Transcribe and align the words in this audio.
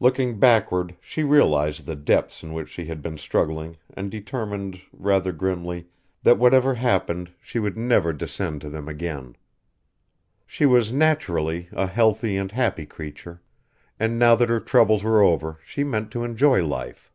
Looking 0.00 0.38
backward 0.38 0.96
she 1.00 1.22
realised 1.22 1.86
the 1.86 1.96
depths 1.96 2.42
in 2.42 2.52
which 2.52 2.68
she 2.68 2.84
had 2.84 3.00
been 3.00 3.16
struggling 3.16 3.78
and 3.94 4.10
determined, 4.10 4.82
rather 4.92 5.32
grimly, 5.32 5.86
that 6.22 6.36
whatever 6.36 6.74
happened 6.74 7.30
she 7.40 7.58
would 7.58 7.74
never 7.78 8.12
descend 8.12 8.60
to 8.60 8.68
them 8.68 8.86
again. 8.86 9.34
She 10.44 10.66
was 10.66 10.92
naturally 10.92 11.70
a 11.72 11.86
healthy 11.86 12.36
and 12.36 12.52
a 12.52 12.54
happy 12.54 12.84
creature, 12.84 13.40
and 13.98 14.18
now 14.18 14.34
that 14.34 14.50
her 14.50 14.60
troubles 14.60 15.02
were 15.02 15.22
over 15.22 15.58
she 15.64 15.84
meant 15.84 16.10
to 16.10 16.22
enjoy 16.22 16.62
life. 16.62 17.10